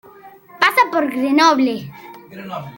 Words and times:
Pasa 0.61 0.81
por 0.91 1.03
Grenoble. 1.15 1.73